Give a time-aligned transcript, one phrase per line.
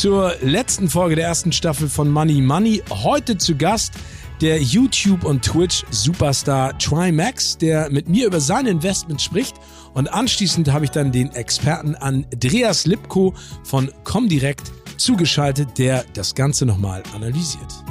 [0.00, 2.82] zur letzten Folge der ersten Staffel von Money Money.
[2.88, 3.92] Heute zu Gast
[4.40, 9.56] der YouTube- und Twitch-Superstar Trimax, der mit mir über sein Investment spricht.
[9.92, 16.64] Und anschließend habe ich dann den Experten Andreas Lipko von Comdirect zugeschaltet, der das Ganze
[16.64, 17.84] nochmal analysiert.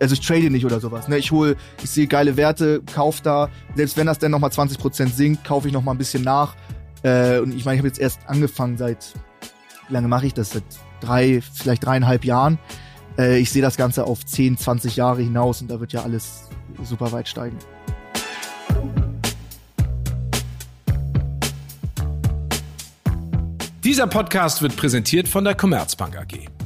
[0.00, 1.08] also ich trade nicht oder sowas.
[1.08, 1.18] Ne?
[1.18, 3.50] Ich hole, ich sehe geile Werte, kauf da.
[3.74, 6.54] Selbst wenn das dann nochmal 20% sinkt, kaufe ich nochmal ein bisschen nach.
[7.02, 9.14] Äh, und ich meine, ich habe jetzt erst angefangen seit,
[9.88, 10.50] wie lange mache ich das?
[10.50, 10.64] Seit
[11.00, 12.58] drei, vielleicht dreieinhalb Jahren.
[13.18, 16.48] Äh, ich sehe das Ganze auf 10, 20 Jahre hinaus und da wird ja alles
[16.82, 17.58] super weit steigen.
[23.82, 26.59] Dieser Podcast wird präsentiert von der Commerzbank AG.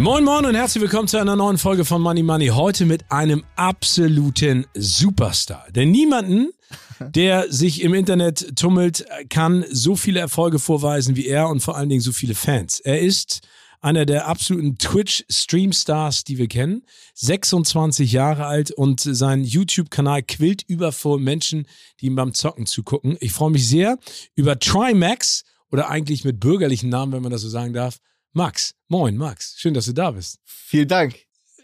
[0.00, 2.46] Moin Moin und herzlich willkommen zu einer neuen Folge von Money Money.
[2.46, 5.66] Heute mit einem absoluten Superstar.
[5.72, 6.48] Denn niemanden,
[7.14, 11.90] der sich im Internet tummelt, kann so viele Erfolge vorweisen wie er und vor allen
[11.90, 12.80] Dingen so viele Fans.
[12.80, 13.40] Er ist
[13.82, 16.82] einer der absoluten Twitch-Streamstars, die wir kennen.
[17.16, 21.66] 26 Jahre alt und sein YouTube-Kanal quillt über vor Menschen,
[22.00, 23.18] die ihm beim Zocken zugucken.
[23.20, 23.98] Ich freue mich sehr
[24.34, 27.98] über Trimax oder eigentlich mit bürgerlichen Namen, wenn man das so sagen darf,
[28.32, 28.74] Max.
[28.88, 29.56] Moin, Max.
[29.58, 30.38] Schön, dass du da bist.
[30.44, 31.16] Vielen Dank.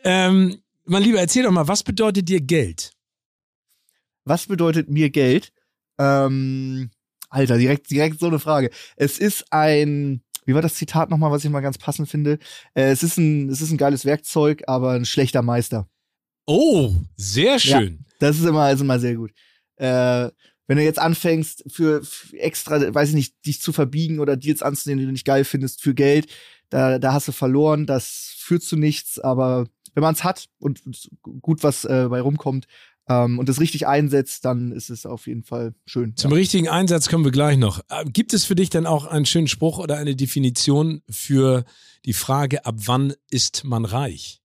[0.02, 2.92] Ähm, mein Lieber, erzähl doch mal, was bedeutet dir Geld?
[4.24, 5.52] Was bedeutet mir Geld?
[5.98, 6.90] Ähm,
[7.28, 8.70] Alter, direkt, direkt so eine Frage.
[8.96, 12.38] Es ist ein, wie war das Zitat nochmal, was ich mal ganz passend finde?
[12.74, 15.88] Äh, es, ist ein, es ist ein geiles Werkzeug, aber ein schlechter Meister.
[16.46, 17.98] Oh, sehr schön.
[18.00, 19.32] Ja, das ist immer, ist immer sehr gut.
[19.76, 20.30] Äh,
[20.68, 24.62] wenn du jetzt anfängst, für, für, extra, weiß ich nicht, dich zu verbiegen oder Deals
[24.62, 26.26] anzunehmen, die du nicht geil findest, für Geld,
[26.70, 30.82] da, da hast du verloren, das führt zu nichts, aber wenn man es hat und
[31.22, 32.66] gut was äh, bei rumkommt
[33.08, 36.16] ähm, und es richtig einsetzt, dann ist es auf jeden Fall schön.
[36.16, 36.36] Zum ja.
[36.36, 37.80] richtigen Einsatz kommen wir gleich noch.
[37.88, 41.64] Äh, gibt es für dich dann auch einen schönen Spruch oder eine Definition für
[42.04, 44.42] die Frage, ab wann ist man reich?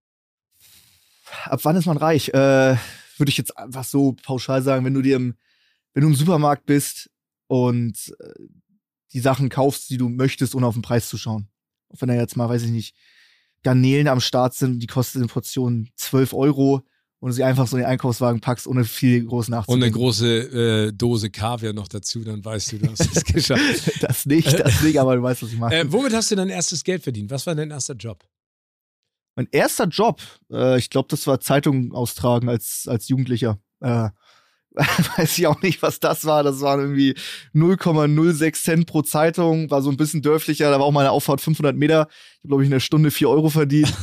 [1.46, 2.30] Ab wann ist man reich?
[2.30, 2.78] Äh,
[3.18, 5.36] Würde ich jetzt einfach so pauschal sagen, wenn du dir im,
[5.94, 7.10] wenn du im Supermarkt bist
[7.48, 8.34] und äh,
[9.14, 11.51] die Sachen kaufst, die du möchtest, ohne auf den Preis zu schauen.
[11.92, 12.96] Auch wenn da jetzt mal, weiß ich nicht,
[13.64, 16.82] Garnelen am Start sind, die kosten eine Portion 12 Euro
[17.20, 19.84] und du sie einfach so in den Einkaufswagen packst, ohne viel groß nachzudenken.
[19.84, 24.02] Und eine große äh, Dose Kaviar noch dazu, dann weißt du, du hast es geschafft.
[24.02, 25.76] das nicht, das nicht, aber du weißt, was ich meine.
[25.76, 27.30] Äh, womit hast du dein erstes Geld verdient?
[27.30, 28.24] Was war dein erster Job?
[29.36, 30.22] Mein erster Job,
[30.52, 33.60] äh, ich glaube, das war Zeitung austragen als, als Jugendlicher.
[33.80, 34.10] Äh,
[35.18, 36.44] weiß ich auch nicht, was das war.
[36.44, 37.16] Das waren irgendwie
[37.54, 40.72] 0,06 Cent pro Zeitung, war so ein bisschen dörflicher.
[40.72, 42.08] Da war auch meine Auffahrt 500 Meter.
[42.10, 43.94] Ich habe, glaube ich, in der Stunde 4 Euro verdient.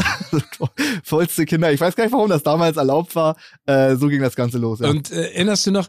[1.04, 1.72] Vollste Kinder.
[1.72, 3.36] Ich weiß gar nicht, warum das damals erlaubt war.
[3.66, 4.80] Äh, so ging das Ganze los.
[4.80, 4.90] Ja.
[4.90, 5.88] Und äh, erinnerst du noch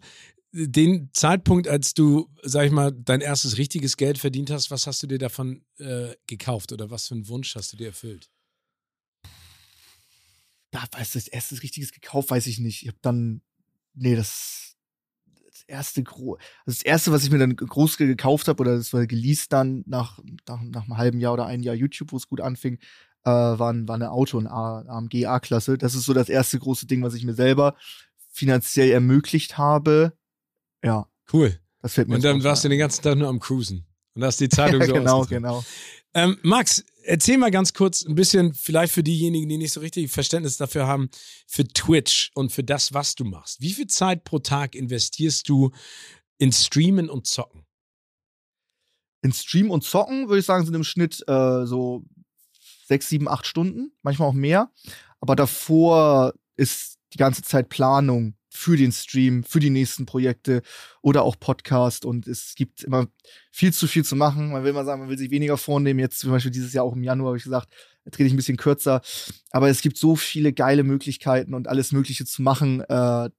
[0.52, 4.72] den Zeitpunkt, als du, sag ich mal, dein erstes richtiges Geld verdient hast?
[4.72, 7.88] Was hast du dir davon äh, gekauft oder was für einen Wunsch hast du dir
[7.88, 8.30] erfüllt?
[10.72, 12.84] Da, weißt du, das erste richtiges gekauft, weiß ich nicht.
[12.84, 13.42] Ich habe dann,
[14.00, 14.76] nee, das
[15.68, 16.34] erste gro
[16.66, 19.84] also das erste, was ich mir dann groß gekauft habe oder das war geleast dann
[19.86, 22.80] nach, nach, nach einem halben Jahr oder einem Jahr YouTube, wo es gut anfing,
[23.24, 25.78] äh, war, ein, war eine Auto, ein AMG A-Klasse.
[25.78, 27.76] Das ist so das erste große Ding, was ich mir selber
[28.32, 30.14] finanziell ermöglicht habe.
[30.84, 31.08] Ja.
[31.32, 31.60] Cool.
[31.82, 33.86] Das fällt mir Und dann warst du den ganzen Tag nur am Cruisen.
[34.16, 35.64] Und hast die Zeitung so Genau, genau.
[36.14, 40.12] Ähm, Max, erzähl mal ganz kurz ein bisschen, vielleicht für diejenigen, die nicht so richtig
[40.12, 41.10] Verständnis dafür haben,
[41.48, 43.62] für Twitch und für das, was du machst.
[43.62, 45.72] Wie viel Zeit pro Tag investierst du
[46.38, 47.66] in Streamen und Zocken?
[49.22, 52.06] In Stream und Zocken, würde ich sagen, sind im Schnitt äh, so
[52.86, 54.72] sechs, sieben, acht Stunden, manchmal auch mehr.
[55.20, 60.62] Aber davor ist die ganze Zeit Planung, für den Stream, für die nächsten Projekte
[61.02, 62.06] oder auch Podcast.
[62.06, 63.08] Und es gibt immer
[63.52, 64.52] viel zu viel zu machen.
[64.52, 66.00] Man will mal sagen, man will sich weniger vornehmen.
[66.00, 67.70] Jetzt zum Beispiel dieses Jahr auch im Januar habe ich gesagt,
[68.06, 69.02] da trete ich ein bisschen kürzer.
[69.52, 72.82] Aber es gibt so viele geile Möglichkeiten und alles Mögliche zu machen.
[72.82, 73.30] Äh,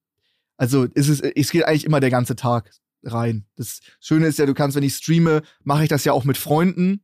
[0.57, 2.71] also es, ist, es geht eigentlich immer der ganze Tag
[3.03, 3.47] rein.
[3.57, 6.37] Das Schöne ist ja, du kannst, wenn ich streame, mache ich das ja auch mit
[6.37, 7.03] Freunden.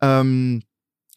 [0.00, 0.62] Ähm,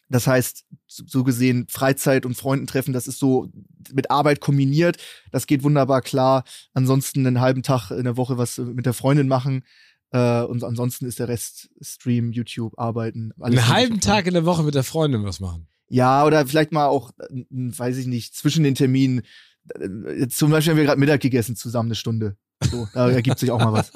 [0.08, 3.48] das heißt, so gesehen, Freizeit und Freundentreffen, das ist so
[3.92, 4.96] mit Arbeit kombiniert.
[5.32, 6.44] Das geht wunderbar klar.
[6.72, 9.64] Ansonsten einen halben Tag in der Woche was mit der Freundin machen.
[10.10, 13.32] Äh, und ansonsten ist der Rest Stream, YouTube, Arbeiten.
[13.38, 15.68] Einen halben Tag in der Woche mit der Freundin was machen.
[15.88, 19.22] Ja, oder vielleicht mal auch, äh, weiß ich nicht, zwischen den Terminen.
[19.74, 22.36] Äh, zum Beispiel haben wir gerade Mittag gegessen zusammen eine Stunde.
[22.70, 23.92] So, da ergibt sich auch mal was.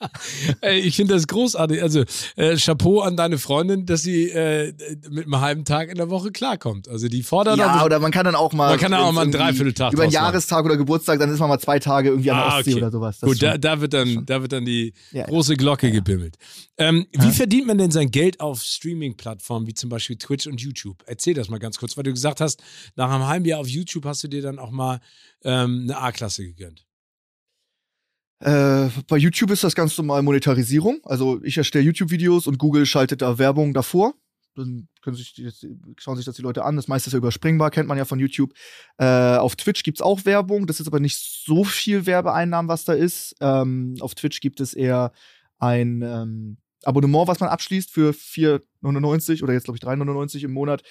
[0.62, 1.82] Ey, ich finde das großartig.
[1.82, 2.04] Also
[2.36, 4.72] äh, Chapeau an deine Freundin, dass sie äh,
[5.10, 6.88] mit einem halben Tag in der Woche klarkommt.
[6.88, 8.70] Also die fordert Ja, oder man kann dann auch mal.
[8.70, 10.12] Man kann dann auch mal einen Dreivierteltag Über einen.
[10.12, 12.80] Jahrestag oder Geburtstag, dann ist man mal zwei Tage irgendwie an der Ah, Ostsee okay.
[12.82, 13.18] oder sowas.
[13.18, 15.26] Das Gut, da, da, wird dann, da wird dann die Ja, ja.
[15.26, 16.36] große Glocke gebimmelt.
[16.78, 17.32] Ähm, wie Ja.
[17.32, 21.02] verdient man denn sein Geld auf Streaming-Plattformen wie zum Beispiel Twitch und YouTube?
[21.06, 22.62] Erzähl das mal ganz kurz, weil du gesagt hast,
[22.96, 25.00] nach einem halben Jahr auf YouTube hast du dir dann auch mal
[25.44, 26.84] ähm, eine A-Klasse gegönnt.
[28.40, 31.00] Äh, bei YouTube ist das ganz normal Monetarisierung.
[31.04, 34.14] Also ich erstelle YouTube-Videos und Google schaltet da Werbung davor.
[34.54, 35.48] Dann können sich die,
[35.98, 36.76] schauen sich das die Leute an.
[36.76, 38.52] Das meiste ist ja überspringbar, kennt man ja von YouTube.
[38.98, 40.66] Äh, auf Twitch gibt's auch Werbung.
[40.66, 43.36] Das ist aber nicht so viel Werbeeinnahmen, was da ist.
[43.40, 45.12] Ähm, auf Twitch gibt es eher
[45.58, 50.82] ein ähm, Abonnement, was man abschließt für 4,99 oder jetzt glaube ich 3,99 im Monat.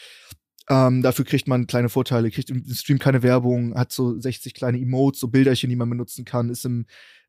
[0.69, 4.77] Ähm, dafür kriegt man kleine Vorteile, kriegt im Stream keine Werbung, hat so 60 kleine
[4.77, 6.85] Emotes, so Bilderchen, die man benutzen kann, ist im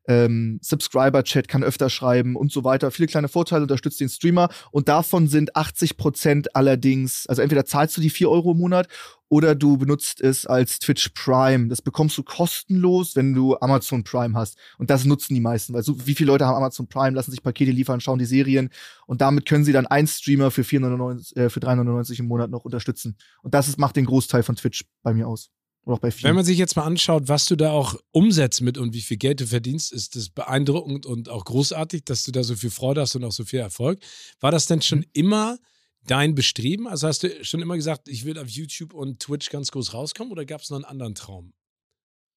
[0.09, 2.89] ähm, Subscriber-Chat, kann öfter schreiben und so weiter.
[2.89, 8.01] Viele kleine Vorteile, unterstützt den Streamer und davon sind 80% allerdings, also entweder zahlst du
[8.01, 8.87] die 4 Euro im Monat
[9.29, 11.67] oder du benutzt es als Twitch Prime.
[11.67, 14.57] Das bekommst du kostenlos, wenn du Amazon Prime hast.
[14.79, 17.43] Und das nutzen die meisten, weil so wie viele Leute haben Amazon Prime, lassen sich
[17.43, 18.71] Pakete liefern, schauen die Serien
[19.05, 22.65] und damit können sie dann einen Streamer für 4,99, äh, für 3,99 im Monat noch
[22.65, 23.15] unterstützen.
[23.43, 25.51] Und das ist, macht den Großteil von Twitch bei mir aus.
[25.89, 26.35] Oder auch bei Wenn vielen.
[26.35, 29.41] man sich jetzt mal anschaut, was du da auch umsetzt mit und wie viel Geld
[29.41, 33.15] du verdienst, ist das beeindruckend und auch großartig, dass du da so viel Freude hast
[33.15, 33.99] und auch so viel Erfolg.
[34.39, 35.57] War das denn schon immer
[36.05, 36.87] dein Bestreben?
[36.87, 40.31] Also hast du schon immer gesagt, ich will auf YouTube und Twitch ganz groß rauskommen
[40.31, 41.53] oder gab es noch einen anderen Traum?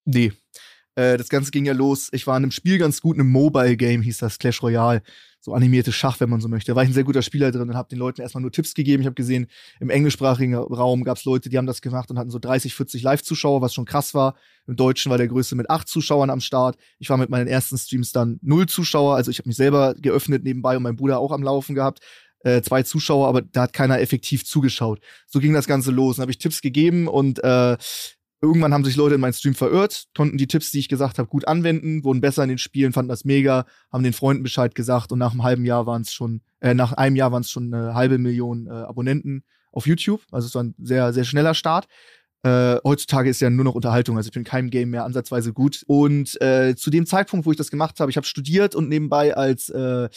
[0.06, 0.32] Nee.
[0.94, 2.08] Äh, das Ganze ging ja los.
[2.12, 5.02] Ich war in einem Spiel ganz gut, einem Mobile-Game hieß das, Clash Royale.
[5.44, 6.70] So animierte Schach, wenn man so möchte.
[6.70, 8.74] Da war ich ein sehr guter Spieler drin und habe den Leuten erstmal nur Tipps
[8.74, 9.02] gegeben.
[9.02, 9.48] Ich habe gesehen,
[9.80, 13.02] im englischsprachigen Raum gab es Leute, die haben das gemacht und hatten so 30, 40
[13.02, 14.36] Live-Zuschauer, was schon krass war.
[14.68, 16.76] Im Deutschen war der Größte mit acht Zuschauern am Start.
[17.00, 19.16] Ich war mit meinen ersten Streams dann null Zuschauer.
[19.16, 21.98] Also ich habe mich selber geöffnet nebenbei und mein Bruder auch am Laufen gehabt.
[22.44, 25.00] Äh, zwei Zuschauer, aber da hat keiner effektiv zugeschaut.
[25.26, 26.16] So ging das Ganze los.
[26.16, 27.76] Dann habe ich Tipps gegeben und äh,
[28.42, 31.28] Irgendwann haben sich Leute in meinen Stream verirrt, konnten die Tipps, die ich gesagt habe,
[31.28, 35.12] gut anwenden, wurden besser in den Spielen, fanden das mega, haben den Freunden Bescheid gesagt
[35.12, 37.72] und nach einem halben Jahr waren es schon, äh, nach einem Jahr waren es schon
[37.72, 40.22] eine halbe Million äh, Abonnenten auf YouTube.
[40.32, 41.86] Also es war ein sehr, sehr schneller Start.
[42.42, 45.52] Äh, heutzutage ist ja nur noch Unterhaltung, also ich bin in keinem Game mehr ansatzweise
[45.52, 45.84] gut.
[45.86, 49.36] Und äh, zu dem Zeitpunkt, wo ich das gemacht habe, ich habe studiert und nebenbei
[49.36, 50.08] als äh,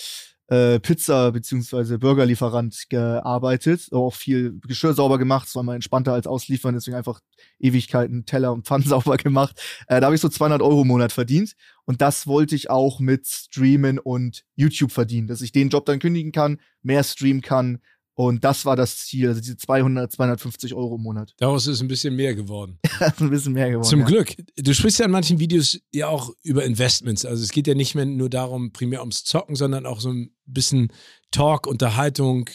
[0.48, 1.98] äh, Pizza- bzw.
[1.98, 7.20] Burgerlieferant gearbeitet, auch viel Geschirr sauber gemacht, es war mal entspannter als ausliefern, deswegen einfach
[7.60, 9.60] Ewigkeiten Teller und Pfannen sauber gemacht.
[9.88, 11.56] Äh, da habe ich so 200 Euro im Monat verdient
[11.86, 16.00] und das wollte ich auch mit Streamen und YouTube verdienen, dass ich den Job dann
[16.00, 17.80] kündigen kann, mehr streamen kann
[18.18, 21.34] und das war das Ziel, also diese 200, 250 Euro im Monat.
[21.38, 22.80] Daraus ist ein bisschen mehr geworden.
[23.20, 23.88] Ein bisschen mehr geworden.
[23.88, 24.06] Zum ja.
[24.06, 24.36] Glück.
[24.56, 27.26] Du sprichst ja in manchen Videos ja auch über Investments.
[27.26, 30.34] Also es geht ja nicht mehr nur darum, primär ums Zocken, sondern auch so ein
[30.46, 30.94] bisschen
[31.32, 32.50] Talk, Unterhaltung,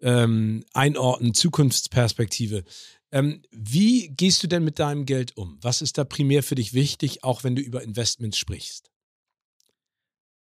[0.00, 2.64] ähm, Einordnen, Zukunftsperspektive.
[3.12, 5.58] Ähm, wie gehst du denn mit deinem Geld um?
[5.62, 8.90] Was ist da primär für dich wichtig, auch wenn du über Investments sprichst?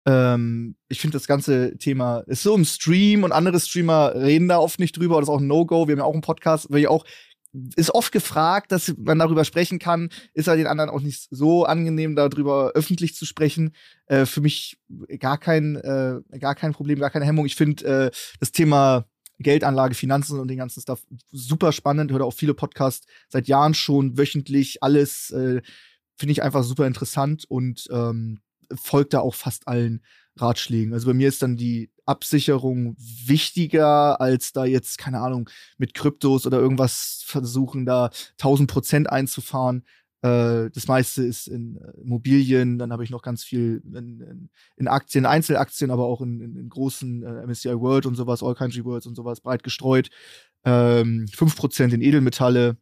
[0.08, 4.58] Ähm, ich finde das ganze Thema ist so im Stream und andere Streamer reden da
[4.58, 5.16] oft nicht drüber.
[5.16, 5.86] Das ist auch ein No-Go.
[5.86, 7.04] Wir haben ja auch einen Podcast, weil ich auch
[7.76, 10.08] ist oft gefragt, dass man darüber sprechen kann.
[10.32, 13.74] Ist ja den anderen auch nicht so angenehm, darüber öffentlich zu sprechen.
[14.06, 14.78] Äh, für mich
[15.18, 17.44] gar kein, äh, gar kein Problem, gar keine Hemmung.
[17.44, 19.06] Ich finde äh, das Thema
[19.38, 22.10] Geldanlage, Finanzen und den ganzen Stuff super spannend.
[22.10, 24.82] Ich höre auch viele Podcasts seit Jahren schon wöchentlich.
[24.82, 25.60] Alles äh,
[26.16, 28.40] finde ich einfach super interessant und ähm,
[28.74, 30.02] folgt da auch fast allen
[30.36, 30.92] Ratschlägen.
[30.92, 36.46] Also bei mir ist dann die Absicherung wichtiger, als da jetzt, keine Ahnung, mit Kryptos
[36.46, 39.84] oder irgendwas versuchen, da 1000 Prozent einzufahren.
[40.22, 44.88] Äh, das meiste ist in äh, Immobilien, dann habe ich noch ganz viel in, in,
[44.88, 48.84] Aktien, Einzelaktien, aber auch in, in, in großen äh, MSCI World und sowas, All Country
[48.84, 50.10] Worlds und sowas breit gestreut.
[50.64, 52.76] Ähm, 5% in Edelmetalle.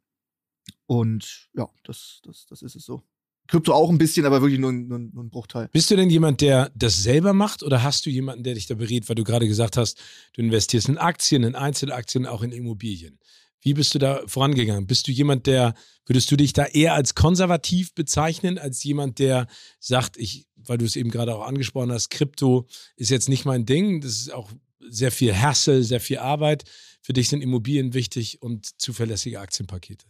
[0.87, 3.03] Und ja, das, das, das ist es so.
[3.47, 5.69] Krypto auch ein bisschen, aber wirklich nur, nur, nur ein Bruchteil.
[5.73, 8.75] Bist du denn jemand, der das selber macht oder hast du jemanden, der dich da
[8.75, 9.99] berät, weil du gerade gesagt hast,
[10.35, 13.19] du investierst in Aktien, in Einzelaktien, auch in Immobilien?
[13.61, 14.87] Wie bist du da vorangegangen?
[14.87, 15.75] Bist du jemand, der,
[16.05, 19.49] würdest du dich da eher als konservativ bezeichnen, als jemand, der
[19.81, 23.67] sagt, ich, weil du es eben gerade auch angesprochen hast, Krypto ist jetzt nicht mein
[23.67, 24.53] Ding, das ist auch
[24.89, 26.65] sehr viel Hassel, sehr viel Arbeit.
[27.03, 30.07] Für dich sind Immobilien wichtig und zuverlässige Aktienpakete.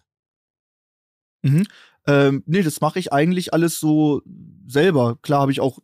[1.43, 1.67] Mhm.
[2.07, 4.23] Ähm, nee, das mache ich eigentlich alles so
[4.67, 5.19] selber.
[5.23, 5.81] Klar habe ich auch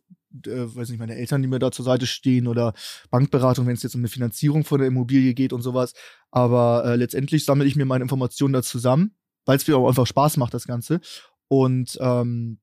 [0.47, 2.73] äh, weiß nicht, meine Eltern, die mir da zur Seite stehen oder
[3.11, 5.93] Bankberatung, wenn es jetzt um eine Finanzierung von der Immobilie geht und sowas.
[6.31, 9.15] Aber äh, letztendlich sammle ich mir meine Informationen da zusammen,
[9.45, 10.99] weil es mir auch einfach Spaß macht, das Ganze.
[11.47, 12.59] Und ähm,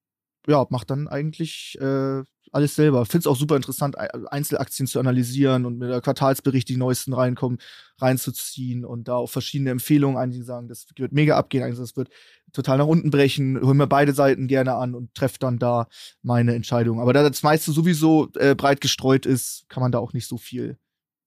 [0.47, 3.05] ja, macht dann eigentlich äh, alles selber.
[3.07, 7.59] Finde es auch super interessant, Einzelaktien zu analysieren und mit der Quartalsbericht die neuesten reinkommen,
[7.99, 10.17] reinzuziehen und da auch verschiedene Empfehlungen.
[10.17, 12.11] Einige sagen, das wird mega abgehen, einige das wird
[12.53, 13.61] total nach unten brechen.
[13.61, 15.89] Holen mir beide Seiten gerne an und treffe dann da
[16.23, 17.01] meine Entscheidung.
[17.01, 20.37] Aber da das meiste sowieso äh, breit gestreut ist, kann man da auch nicht so
[20.37, 20.77] viel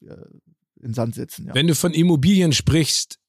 [0.02, 0.16] äh,
[0.82, 1.48] in Sand setzen.
[1.48, 1.56] Ja.
[1.56, 3.20] Wenn du von Immobilien sprichst,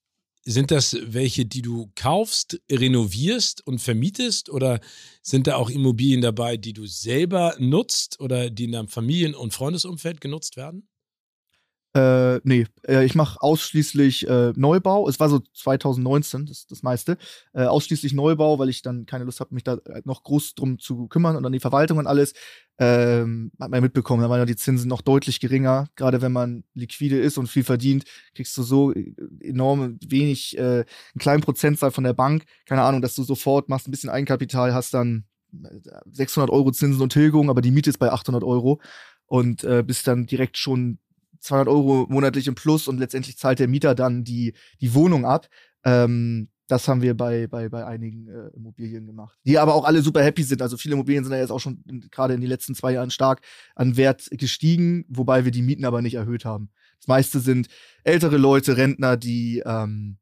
[0.44, 4.80] sind das welche, die du kaufst, renovierst und vermietest oder
[5.22, 9.54] sind da auch Immobilien dabei, die du selber nutzt oder die in deinem Familien- und
[9.54, 10.88] Freundesumfeld genutzt werden?
[11.96, 15.08] Äh, nee, äh, ich mache ausschließlich äh, Neubau.
[15.08, 17.16] Es war so 2019, das, das meiste.
[17.52, 20.80] Äh, ausschließlich Neubau, weil ich dann keine Lust habe, mich da äh, noch groß drum
[20.80, 22.34] zu kümmern und dann die Verwaltung und alles.
[22.78, 25.86] Ähm, hat man mitbekommen, da waren ja die Zinsen noch deutlich geringer.
[25.94, 30.62] Gerade wenn man liquide ist und viel verdient, kriegst du so äh, enorm wenig, äh,
[30.62, 30.84] einen
[31.20, 32.44] kleinen Prozentzahl von der Bank.
[32.66, 35.26] Keine Ahnung, dass du sofort machst ein bisschen Eigenkapital, hast dann
[36.10, 38.80] 600 Euro Zinsen und Tilgung, aber die Miete ist bei 800 Euro
[39.26, 40.98] und äh, bist dann direkt schon
[41.44, 45.48] 200 Euro monatlich im Plus und letztendlich zahlt der Mieter dann die, die Wohnung ab.
[45.84, 49.38] Ähm, das haben wir bei, bei, bei einigen äh, Immobilien gemacht.
[49.44, 50.62] Die aber auch alle super happy sind.
[50.62, 53.42] Also viele Immobilien sind ja jetzt auch schon gerade in den letzten zwei Jahren stark
[53.74, 56.70] an Wert gestiegen, wobei wir die Mieten aber nicht erhöht haben.
[56.98, 57.68] Das meiste sind
[58.02, 60.16] ältere Leute, Rentner, die ähm,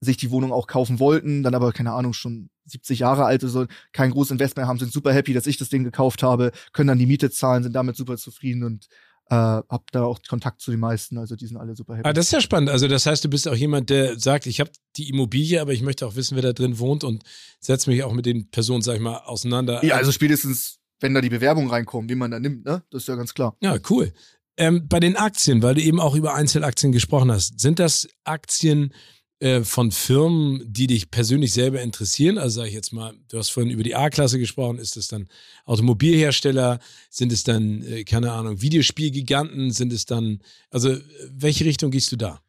[0.00, 3.50] sich die Wohnung auch kaufen wollten, dann aber, keine Ahnung, schon 70 Jahre alt oder
[3.50, 6.88] so, kein großes Investment haben, sind super happy, dass ich das Ding gekauft habe, können
[6.88, 8.88] dann die Miete zahlen, sind damit super zufrieden und
[9.28, 12.08] äh, hab da auch Kontakt zu den meisten, also die sind alle super happy.
[12.08, 12.70] Ah, das ist ja spannend.
[12.70, 15.82] Also das heißt, du bist auch jemand, der sagt, ich habe die Immobilie, aber ich
[15.82, 17.24] möchte auch wissen, wer da drin wohnt und
[17.60, 19.84] setze mich auch mit den Personen, sag ich mal, auseinander.
[19.84, 22.84] Ja, also spätestens, wenn da die Bewerbung reinkommt, wie man da nimmt, ne?
[22.90, 23.56] Das ist ja ganz klar.
[23.60, 24.12] Ja, cool.
[24.56, 28.94] Ähm, bei den Aktien, weil du eben auch über Einzelaktien gesprochen hast, sind das Aktien,
[29.38, 32.38] äh, von Firmen, die dich persönlich selber interessieren?
[32.38, 35.28] Also sage ich jetzt mal, du hast vorhin über die A-Klasse gesprochen, ist es dann
[35.64, 36.78] Automobilhersteller,
[37.10, 40.40] sind es dann, äh, keine Ahnung, Videospielgiganten, sind es dann,
[40.70, 40.96] also
[41.30, 42.40] welche Richtung gehst du da?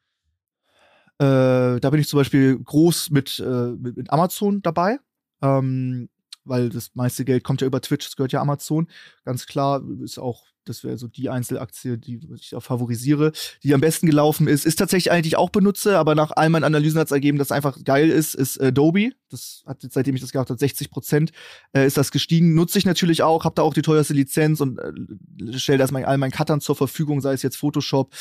[1.20, 5.00] Äh, da bin ich zum Beispiel groß mit, äh, mit, mit Amazon dabei.
[5.42, 6.10] Ähm,
[6.48, 8.88] weil das meiste Geld kommt ja über Twitch, das gehört ja Amazon.
[9.24, 13.32] Ganz klar, ist auch das wäre so die Einzelaktie, die ich auch favorisiere,
[13.64, 14.66] die am besten gelaufen ist.
[14.66, 17.38] Ist tatsächlich eine, die ich auch benutze, aber nach all meinen Analysen hat es ergeben,
[17.38, 19.12] dass einfach geil ist, ist Adobe.
[19.30, 21.32] Das hat jetzt, seitdem ich das gehabt habe, 60 Prozent
[21.74, 22.54] äh, ist das gestiegen.
[22.54, 26.06] Nutze ich natürlich auch, habe da auch die teuerste Lizenz und äh, stelle das mein,
[26.06, 28.14] all meinen Cuttern zur Verfügung, sei es jetzt Photoshop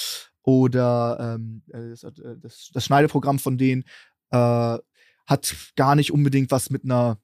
[0.43, 3.85] oder ähm, äh, das, äh, das, das Schneideprogramm von denen.
[4.31, 4.79] Äh,
[5.29, 7.19] hat gar nicht unbedingt was mit einer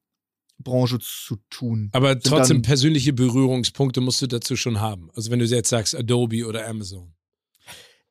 [0.62, 1.90] Branche zu tun.
[1.92, 5.11] Aber trotzdem persönliche Berührungspunkte musst du dazu schon haben.
[5.14, 7.12] Also wenn du jetzt sagst Adobe oder Amazon.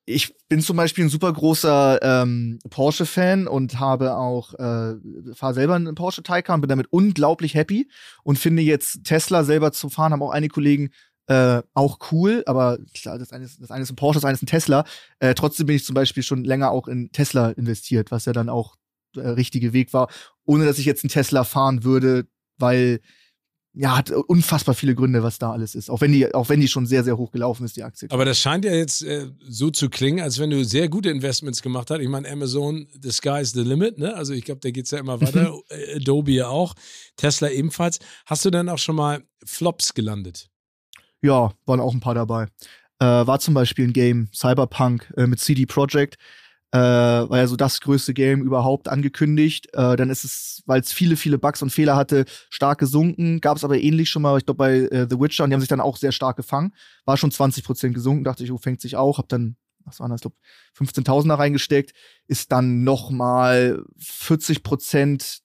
[0.06, 4.96] Ich bin zum Beispiel ein super großer ähm, Porsche-Fan und habe auch, äh,
[5.34, 7.88] fahre selber einen Porsche Taycan, bin damit unglaublich happy
[8.24, 10.90] und finde jetzt Tesla selber zu fahren, haben auch einige Kollegen
[11.28, 14.34] äh, auch cool, aber klar, das eine ist, das eine ist ein Porsche, das eine
[14.34, 14.86] ist ein Tesla.
[15.20, 18.50] Äh, trotzdem bin ich zum Beispiel schon länger auch in Tesla investiert, was ja dann
[18.50, 18.76] auch
[19.16, 20.10] der äh, richtige Weg war,
[20.46, 22.28] ohne dass ich jetzt einen Tesla fahren würde,
[22.62, 23.02] weil
[23.74, 25.90] ja, hat unfassbar viele Gründe, was da alles ist.
[25.90, 28.10] Auch wenn die, auch wenn die schon sehr, sehr hoch gelaufen ist, die Aktie.
[28.12, 31.62] Aber das scheint ja jetzt äh, so zu klingen, als wenn du sehr gute Investments
[31.62, 32.02] gemacht hast.
[32.02, 34.14] Ich meine, Amazon, the sky is the limit, ne?
[34.14, 35.54] Also ich glaube, da geht es ja immer weiter.
[35.96, 36.74] Adobe ja auch,
[37.16, 38.00] Tesla ebenfalls.
[38.26, 40.50] Hast du dann auch schon mal Flops gelandet?
[41.22, 42.48] Ja, waren auch ein paar dabei.
[43.00, 46.18] Äh, war zum Beispiel ein Game, Cyberpunk äh, mit CD Projekt
[46.72, 49.68] äh, war ja so das größte Game überhaupt angekündigt.
[49.74, 53.42] Äh, dann ist es, weil es viele, viele Bugs und Fehler hatte, stark gesunken.
[53.42, 55.62] Gab es aber ähnlich schon mal, ich glaube, bei äh, The Witcher und die haben
[55.62, 56.74] sich dann auch sehr stark gefangen.
[57.06, 59.18] War schon 20% gesunken, dachte ich, oh, fängt sich auch.
[59.18, 60.38] Hab dann, was waren das, glaube,
[60.78, 61.94] 15.000er reingesteckt.
[62.28, 65.42] Ist dann noch mal 40%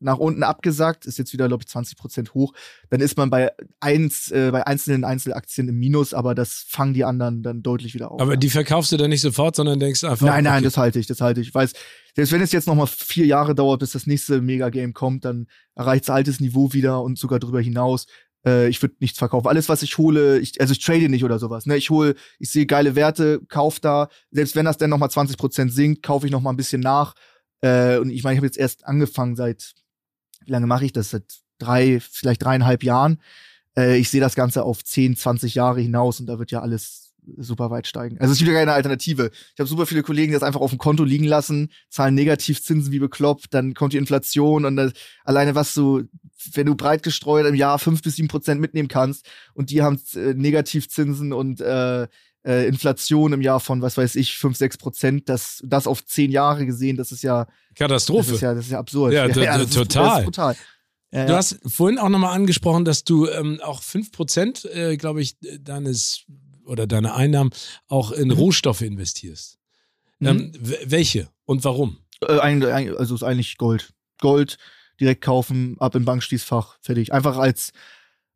[0.00, 2.52] nach unten abgesagt, ist jetzt wieder, glaube ich, 20 Prozent hoch.
[2.88, 7.04] Dann ist man bei, eins, äh, bei einzelnen Einzelaktien im Minus, aber das fangen die
[7.04, 8.20] anderen dann deutlich wieder auf.
[8.20, 10.26] Aber die verkaufst du dann nicht sofort, sondern denkst einfach.
[10.26, 10.64] Nein, nein, okay.
[10.64, 11.54] das halte ich, das halte ich.
[11.54, 11.72] Weiß,
[12.16, 15.46] selbst wenn es jetzt noch mal vier Jahre dauert, bis das nächste Megagame kommt, dann
[15.74, 18.06] erreicht es altes Niveau wieder und sogar darüber hinaus.
[18.46, 19.48] Äh, ich würde nichts verkaufen.
[19.48, 21.66] Alles, was ich hole, ich, also ich trade nicht oder sowas.
[21.66, 21.76] Ne?
[21.76, 24.08] Ich hole, ich sehe geile Werte, kauf da.
[24.30, 26.80] Selbst wenn das dann noch mal 20 Prozent sinkt, kaufe ich noch mal ein bisschen
[26.80, 27.14] nach.
[27.60, 29.74] Äh, und ich meine, ich habe jetzt erst angefangen seit
[30.44, 31.10] wie lange mache ich das?
[31.10, 31.24] Seit
[31.58, 33.20] drei, vielleicht dreieinhalb Jahren.
[33.76, 37.10] Äh, ich sehe das Ganze auf 10, 20 Jahre hinaus und da wird ja alles
[37.36, 38.18] super weit steigen.
[38.18, 39.30] Also es gibt ja keine Alternative.
[39.54, 42.92] Ich habe super viele Kollegen, die das einfach auf dem Konto liegen lassen, zahlen Negativzinsen
[42.92, 44.92] wie bekloppt, dann kommt die Inflation und das,
[45.24, 46.04] alleine was du,
[46.54, 50.00] wenn du breit gestreut im Jahr fünf bis sieben Prozent mitnehmen kannst und die haben
[50.14, 52.08] äh, Negativzinsen und äh,
[52.44, 56.30] äh, Inflation im Jahr von, was weiß ich, fünf sechs Prozent, das, das auf zehn
[56.30, 58.26] Jahre gesehen, das ist ja Katastrophe.
[58.26, 59.12] Das ist ja, das ist ja absurd.
[59.12, 60.24] Ja, ja, ja total.
[60.24, 60.64] Ist, das ist
[61.12, 65.36] ja, du hast vorhin auch nochmal angesprochen, dass du ähm, auch 5%, äh, glaube ich,
[65.60, 66.24] deines
[66.64, 67.50] oder deine Einnahmen
[67.88, 68.34] auch in mhm.
[68.34, 69.58] Rohstoffe investierst.
[70.20, 70.26] Mhm.
[70.28, 70.52] Ähm,
[70.84, 71.98] welche und warum?
[72.22, 72.34] Äh,
[72.96, 73.92] also ist eigentlich Gold.
[74.20, 74.58] Gold
[75.00, 77.12] direkt kaufen, ab im Bankschließfach, fertig.
[77.12, 77.72] Einfach als,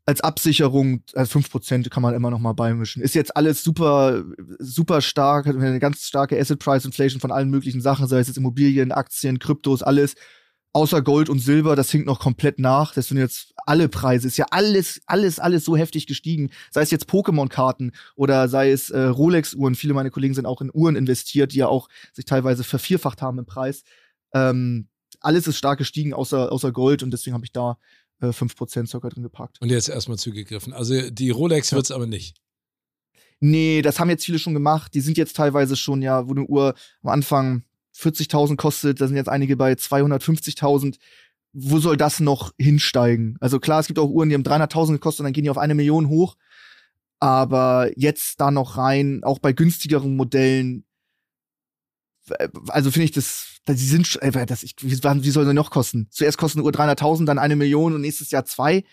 [0.07, 3.03] als Absicherung, also 5% kann man immer noch mal beimischen.
[3.03, 4.25] Ist jetzt alles super,
[4.59, 8.29] super stark, hat eine ganz starke Asset Price Inflation von allen möglichen Sachen, sei es
[8.29, 10.15] jetzt Immobilien, Aktien, Kryptos, alles
[10.75, 12.93] außer Gold und Silber, das hinkt noch komplett nach.
[12.95, 16.51] Das sind jetzt alle Preise, ist ja alles, alles, alles so heftig gestiegen.
[16.71, 19.77] Sei es jetzt Pokémon-Karten oder sei es äh, Rolex-Uhren.
[19.77, 23.39] Viele meiner Kollegen sind auch in Uhren investiert, die ja auch sich teilweise vervierfacht haben
[23.39, 23.85] im Preis.
[24.35, 24.89] Ähm,
[25.21, 27.79] alles ist stark gestiegen, außer, außer Gold und deswegen habe ich da
[28.21, 29.61] äh, 5% circa drin gepackt.
[29.61, 30.73] Und jetzt erstmal zugegriffen.
[30.73, 31.77] Also die Rolex ja.
[31.77, 32.37] wird's aber nicht.
[33.41, 34.95] Nee, das haben jetzt viele schon gemacht.
[34.95, 37.65] Die sind jetzt teilweise schon, ja, wo eine Uhr am Anfang
[37.97, 40.97] 40.000 kostet, da sind jetzt einige bei 250.000.
[41.53, 43.37] Wo soll das noch hinsteigen?
[43.41, 45.59] Also klar, es gibt auch Uhren, die haben 300.000 gekostet und dann gehen die auf
[45.59, 46.37] eine Million hoch.
[47.21, 50.85] Aber jetzt da noch rein, auch bei günstigeren Modellen,
[52.69, 56.09] also finde ich das, die sind, äh, das, ich, wie, wie soll sie noch kosten?
[56.11, 58.85] Zuerst kosten eine Uhr 300.000, dann eine Million und nächstes Jahr zwei.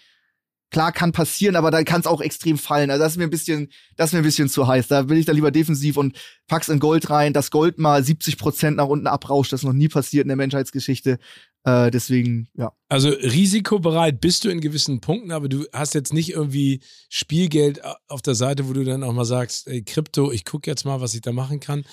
[0.70, 2.92] Klar, kann passieren, aber dann kann es auch extrem fallen.
[2.92, 4.88] Also das ist mir ein bisschen, das ist mir ein bisschen zu heiß.
[4.88, 8.38] Da will ich da lieber defensiv und pack's in Gold rein, dass Gold mal 70
[8.38, 9.52] Prozent nach unten abrauscht.
[9.52, 11.20] Das ist noch nie passiert in der Menschheitsgeschichte.
[11.66, 12.72] Äh, deswegen, ja.
[12.88, 18.22] Also risikobereit bist du in gewissen Punkten, aber du hast jetzt nicht irgendwie Spielgeld auf
[18.22, 21.14] der Seite, wo du dann auch mal sagst, ey, Krypto, ich gucke jetzt mal, was
[21.14, 21.84] ich da machen kann.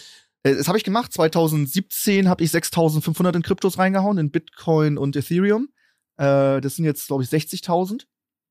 [0.43, 1.13] Äh, das habe ich gemacht.
[1.13, 5.69] 2017 habe ich 6.500 in Kryptos reingehauen, in Bitcoin und Ethereum.
[6.17, 8.05] Äh, das sind jetzt, glaube ich, 60.000.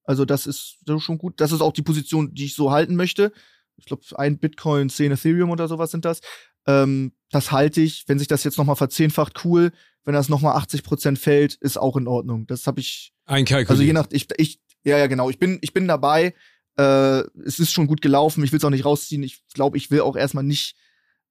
[0.03, 1.41] Also das ist schon gut.
[1.41, 3.33] Das ist auch die Position, die ich so halten möchte.
[3.75, 6.21] Ich glaube, ein Bitcoin, 10 Ethereum oder sowas sind das.
[6.65, 8.05] Ähm, das halte ich.
[8.07, 9.71] Wenn sich das jetzt nochmal verzehnfacht, cool.
[10.05, 12.47] Wenn das nochmal 80 Prozent fällt, ist auch in Ordnung.
[12.47, 13.13] Das habe ich.
[13.25, 13.69] Einkalkuliert.
[13.69, 15.29] Also je nach, ich, ich, ja, ja, genau.
[15.29, 16.33] Ich bin, ich bin dabei.
[16.77, 18.43] Äh, es ist schon gut gelaufen.
[18.45, 19.23] Ich will es auch nicht rausziehen.
[19.23, 20.77] Ich glaube, ich will auch erstmal nicht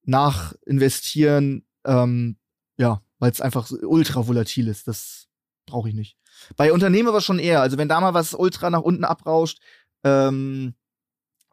[0.07, 1.65] nachinvestieren.
[1.85, 2.37] Ähm,
[2.77, 4.87] ja, weil es einfach ultra volatil ist.
[4.87, 5.27] Das
[5.65, 6.17] brauche ich nicht.
[6.55, 7.61] Bei Unternehmen aber schon eher.
[7.61, 9.59] Also wenn da mal was ultra nach unten abrauscht,
[10.03, 10.75] ähm,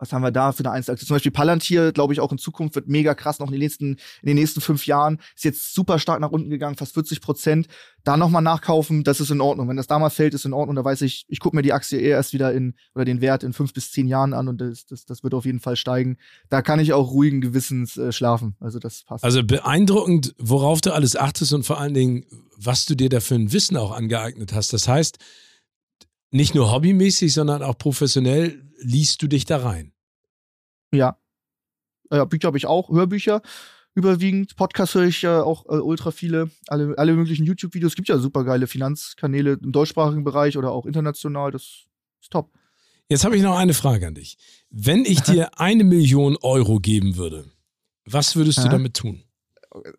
[0.04, 1.06] was haben wir da für eine Einzelaktie?
[1.06, 3.96] Zum Beispiel Palantir, glaube ich, auch in Zukunft wird mega krass noch in den nächsten,
[4.20, 5.18] in den nächsten fünf Jahren.
[5.34, 7.68] Ist jetzt super stark nach unten gegangen, fast 40 Prozent.
[8.04, 9.66] Da nochmal nachkaufen, das ist in Ordnung.
[9.66, 10.76] Wenn das da mal fällt, ist in Ordnung.
[10.76, 13.42] Da weiß ich, ich gucke mir die Aktie eher erst wieder in, oder den Wert
[13.44, 16.18] in fünf bis zehn Jahren an und das, das, das wird auf jeden Fall steigen.
[16.50, 18.56] Da kann ich auch ruhigen Gewissens äh, schlafen.
[18.60, 19.24] Also das passt.
[19.24, 22.26] Also beeindruckend, worauf du alles achtest und vor allen Dingen,
[22.58, 24.74] was du dir da für ein Wissen auch angeeignet hast.
[24.74, 25.18] Das heißt,
[26.34, 29.93] nicht nur hobbymäßig, sondern auch professionell liest du dich da rein.
[30.94, 31.18] Ja.
[32.10, 33.42] Äh, Bücher habe ich auch, Hörbücher
[33.94, 34.56] überwiegend.
[34.56, 36.50] Podcasts höre ich äh, auch äh, ultra viele.
[36.66, 37.92] Alle, alle möglichen YouTube-Videos.
[37.92, 41.52] Es gibt ja super geile Finanzkanäle im deutschsprachigen Bereich oder auch international.
[41.52, 41.62] Das
[42.20, 42.50] ist top.
[43.08, 44.38] Jetzt habe ich noch eine Frage an dich.
[44.70, 47.44] Wenn ich dir eine Million Euro geben würde,
[48.06, 49.22] was würdest du damit tun?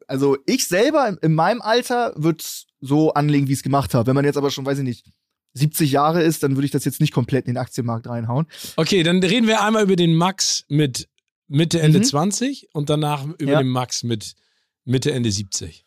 [0.08, 3.93] Also ich selber in, in meinem Alter würde es so anlegen, wie ich es gemacht
[3.93, 4.08] habe.
[4.08, 5.05] Wenn man jetzt aber schon, weiß ich nicht,
[5.56, 8.46] 70 Jahre ist, dann würde ich das jetzt nicht komplett in den Aktienmarkt reinhauen.
[8.76, 11.08] Okay, dann reden wir einmal über den Max mit
[11.48, 12.04] Mitte, Ende mhm.
[12.04, 13.60] 20 und danach über ja.
[13.60, 14.34] den Max mit
[14.84, 15.86] Mitte, Ende 70.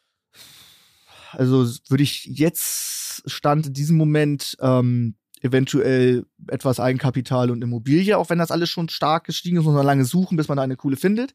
[1.33, 8.31] Also würde ich jetzt Stand in diesem Moment ähm, eventuell etwas Eigenkapital und Immobilie, auch
[8.31, 10.77] wenn das alles schon stark gestiegen ist, muss man lange suchen, bis man da eine
[10.77, 11.35] coole findet.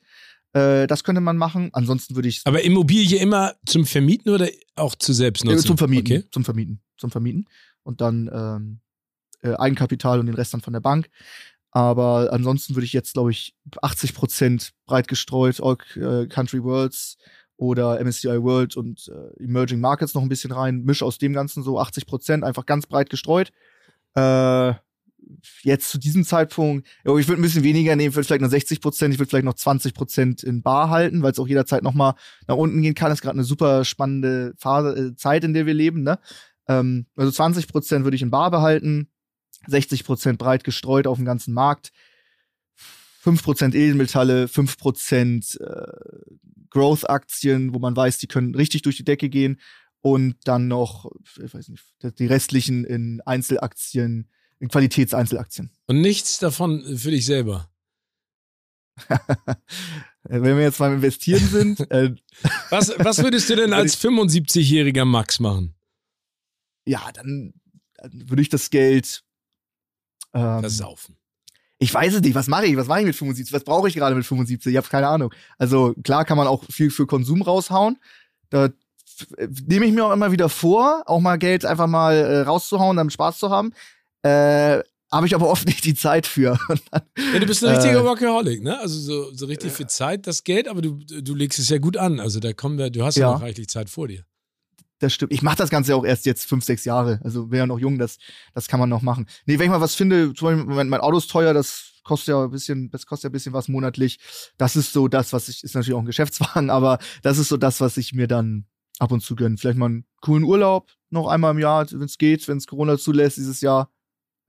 [0.54, 1.70] Äh, das könnte man machen.
[1.74, 2.42] Ansonsten würde ich.
[2.46, 5.60] Aber Immobilie immer zum Vermieten oder auch zu Selbstnutzung?
[5.60, 6.18] Äh, zum Vermieten.
[6.18, 6.28] Okay.
[6.32, 6.82] Zum Vermieten.
[6.98, 7.46] Zum Vermieten
[7.84, 8.80] und dann ähm,
[9.42, 11.10] äh, Eigenkapital und den Rest dann von der Bank.
[11.72, 17.18] Aber ansonsten würde ich jetzt, glaube ich, 80 Prozent breit gestreut, All äh, Country Worlds
[17.58, 21.64] oder MSCI World und äh, Emerging Markets noch ein bisschen rein, misch aus dem Ganzen
[21.64, 23.52] so 80 Prozent, einfach ganz breit gestreut.
[24.16, 24.74] Äh,
[25.64, 29.14] jetzt zu diesem Zeitpunkt, ja, ich würde ein bisschen weniger nehmen, vielleicht noch 60 Prozent,
[29.14, 32.16] ich würde vielleicht noch 20 Prozent in Bar halten, weil es auch jederzeit noch mal
[32.48, 33.10] nach unten gehen kann.
[33.10, 36.20] Das ist gerade eine super spannende Phase, äh, Zeit, in der wir leben, ne?
[36.68, 39.10] Ähm, also 20 Prozent würde ich in Bar behalten,
[39.68, 41.92] 60 Prozent breit gestreut auf dem ganzen Markt,
[42.76, 45.86] 5 Prozent Edelmetalle, 5 Prozent äh,
[46.70, 49.60] Growth-Aktien, wo man weiß, die können richtig durch die Decke gehen
[50.02, 51.10] und dann noch,
[51.42, 51.84] ich weiß nicht,
[52.20, 54.28] die restlichen in Einzelaktien,
[54.60, 55.72] in Qualitätseinzelaktien.
[55.88, 57.70] Und nichts davon für dich selber?
[60.24, 61.92] Wenn wir jetzt mal investieren sind.
[61.92, 62.16] Äh,
[62.70, 65.74] was, was würdest du denn als 75-jähriger Max machen?
[66.86, 67.54] Ja, dann,
[67.96, 69.24] dann würde ich das Geld.
[70.34, 71.18] Ähm, das Saufen.
[71.80, 72.36] Ich weiß es nicht.
[72.36, 72.78] Was mache ich?
[72.78, 73.54] Was mache ich mit 75?
[73.54, 74.72] Was brauche ich gerade mit 75?
[74.72, 75.34] Ich habe keine Ahnung.
[75.58, 77.98] Also klar kann man auch viel für Konsum raushauen.
[78.50, 78.70] Da
[79.68, 83.14] nehme ich mir auch immer wieder vor, auch mal Geld einfach mal äh, rauszuhauen, damit
[83.14, 83.74] Spaß zu haben.
[84.24, 86.58] Äh, habe ich aber oft nicht die Zeit für.
[86.92, 87.02] Dann,
[87.34, 88.80] ja, du bist ein richtiger äh, Workaholic, ne?
[88.80, 91.98] Also so, so richtig viel Zeit, das Geld, aber du, du legst es ja gut
[91.98, 92.20] an.
[92.20, 94.24] Also da kommen wir, du hast ja, ja noch reichlich Zeit vor dir.
[95.00, 95.34] Das stimmt.
[95.34, 97.20] Ich mache das Ganze auch erst jetzt fünf, sechs Jahre.
[97.24, 98.18] Also wäre ja noch jung, das,
[98.54, 99.28] das kann man noch machen.
[99.46, 102.30] Nee, wenn ich mal was finde, zum Beispiel mein, mein Auto ist teuer, das kostet
[102.30, 104.20] ja ein bisschen, das kostet ja ein bisschen was monatlich.
[104.58, 107.58] Das ist so das, was ich, ist natürlich auch ein Geschäftswagen, aber das ist so
[107.58, 108.66] das, was ich mir dann
[109.00, 109.58] ab und zu gönne.
[109.58, 112.98] Vielleicht mal einen coolen Urlaub noch einmal im Jahr, wenn es geht, wenn es Corona
[112.98, 113.92] zulässt dieses Jahr.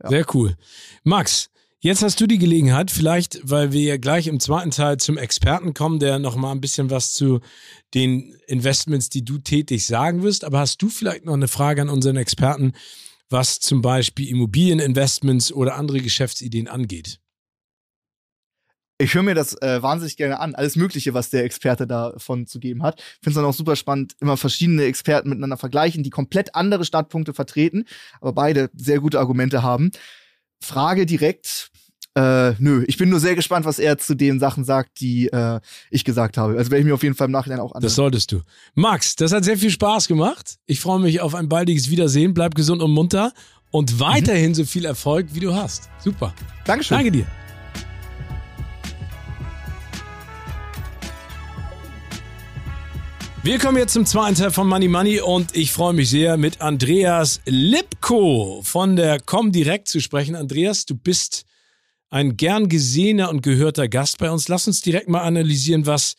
[0.02, 0.08] Ja.
[0.08, 0.56] Sehr cool.
[1.04, 1.50] Max,
[1.84, 5.74] jetzt hast du die Gelegenheit, vielleicht, weil wir ja gleich im zweiten Teil zum Experten
[5.74, 7.40] kommen, der noch mal ein bisschen was zu
[7.92, 10.44] den Investments, die du tätig sagen wirst.
[10.44, 12.72] Aber hast du vielleicht noch eine Frage an unseren Experten,
[13.28, 17.20] was zum Beispiel Immobilieninvestments oder andere Geschäftsideen angeht?
[18.98, 22.60] ich höre mir das äh, wahnsinnig gerne an, alles Mögliche, was der Experte davon zu
[22.60, 23.00] geben hat.
[23.20, 27.34] Finde es dann auch super spannend, immer verschiedene Experten miteinander vergleichen, die komplett andere Startpunkte
[27.34, 27.86] vertreten,
[28.20, 29.90] aber beide sehr gute Argumente haben.
[30.60, 31.70] Frage direkt,
[32.16, 35.60] äh, nö, ich bin nur sehr gespannt, was er zu den Sachen sagt, die äh,
[35.90, 36.56] ich gesagt habe.
[36.56, 37.82] Also werde ich mir auf jeden Fall im Nachhinein auch an.
[37.82, 38.42] Das solltest du.
[38.74, 40.58] Max, das hat sehr viel Spaß gemacht.
[40.66, 42.32] Ich freue mich auf ein baldiges Wiedersehen.
[42.32, 43.32] Bleib gesund und munter
[43.70, 44.54] und weiterhin mhm.
[44.54, 45.90] so viel Erfolg, wie du hast.
[45.98, 46.32] Super.
[46.64, 46.98] Dankeschön.
[46.98, 47.26] Danke dir.
[53.42, 56.62] Wir kommen jetzt zum zweiten Teil von Money Money und ich freue mich sehr, mit
[56.62, 60.34] Andreas Lipko von der Comdirect zu sprechen.
[60.34, 61.44] Andreas, du bist
[62.14, 64.46] ein gern gesehener und gehörter Gast bei uns.
[64.46, 66.14] Lass uns direkt mal analysieren, was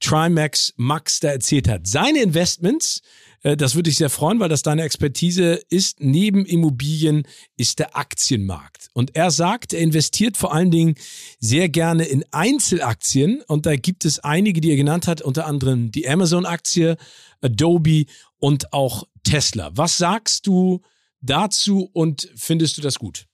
[0.00, 1.86] Trimax Max da erzählt hat.
[1.86, 3.02] Seine Investments
[3.44, 6.00] äh, das würde ich sehr freuen, weil das deine Expertise ist.
[6.00, 7.24] Neben Immobilien
[7.56, 8.88] ist der Aktienmarkt.
[8.94, 10.94] Und er sagt, er investiert vor allen Dingen
[11.38, 13.42] sehr gerne in Einzelaktien.
[13.46, 16.96] Und da gibt es einige, die er genannt hat, unter anderem die Amazon-Aktie,
[17.42, 18.06] Adobe
[18.38, 19.70] und auch Tesla.
[19.74, 20.80] Was sagst du
[21.20, 23.26] dazu und findest du das gut?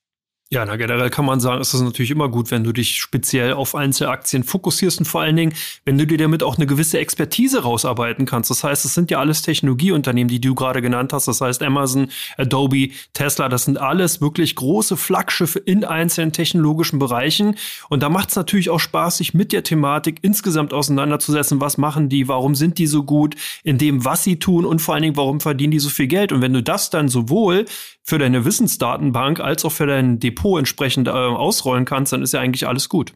[0.52, 3.52] Ja, na generell kann man sagen, ist es natürlich immer gut, wenn du dich speziell
[3.52, 7.62] auf Einzelaktien fokussierst und vor allen Dingen, wenn du dir damit auch eine gewisse Expertise
[7.62, 8.50] rausarbeiten kannst.
[8.50, 11.28] Das heißt, es sind ja alles Technologieunternehmen, die du gerade genannt hast.
[11.28, 17.54] Das heißt, Amazon, Adobe, Tesla, das sind alles wirklich große Flaggschiffe in einzelnen technologischen Bereichen.
[17.88, 21.60] Und da macht es natürlich auch Spaß, sich mit der Thematik insgesamt auseinanderzusetzen.
[21.60, 22.26] Was machen die?
[22.26, 24.64] Warum sind die so gut in dem, was sie tun?
[24.64, 26.32] Und vor allen Dingen, warum verdienen die so viel Geld?
[26.32, 27.66] Und wenn du das dann sowohl
[28.02, 32.40] für deine Wissensdatenbank als auch für dein Depot entsprechend äh, ausrollen kannst, dann ist ja
[32.40, 33.14] eigentlich alles gut.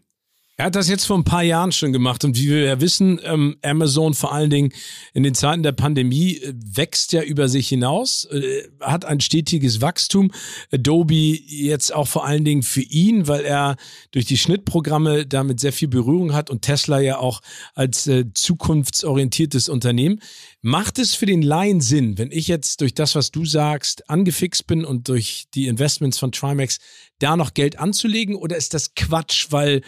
[0.56, 3.18] Er hat das jetzt vor ein paar Jahren schon gemacht und wie wir ja wissen,
[3.24, 4.72] ähm, Amazon vor allen Dingen
[5.12, 9.80] in den Zeiten der Pandemie äh, wächst ja über sich hinaus, äh, hat ein stetiges
[9.80, 10.30] Wachstum.
[10.72, 13.74] Adobe jetzt auch vor allen Dingen für ihn, weil er
[14.12, 17.40] durch die Schnittprogramme damit sehr viel Berührung hat und Tesla ja auch
[17.74, 20.20] als äh, zukunftsorientiertes Unternehmen.
[20.62, 24.68] Macht es für den Laien Sinn, wenn ich jetzt durch das, was du sagst, angefixt
[24.68, 26.78] bin und durch die Investments von Trimax
[27.18, 29.82] da noch Geld anzulegen oder ist das Quatsch, weil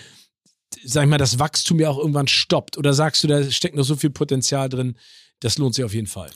[0.85, 2.79] sag ich mal, das Wachstum ja auch irgendwann stoppt?
[2.79, 4.97] Oder sagst du, da steckt noch so viel Potenzial drin,
[5.41, 6.31] das lohnt sich auf jeden Fall?